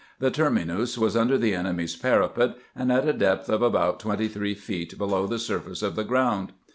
The 0.17 0.31
terminus 0.31 0.97
was 0.97 1.15
under 1.15 1.37
the 1.37 1.53
enemy's 1.53 1.95
parapet, 1.95 2.57
and 2.75 2.91
at 2.91 3.07
a 3.07 3.13
depth 3.13 3.49
of 3.51 3.61
about 3.61 3.99
23 3.99 4.55
feet 4.55 4.97
below 4.97 5.27
the 5.27 5.37
surface 5.37 5.83
of 5.83 5.95
the 5.95 6.03
ground. 6.03 6.53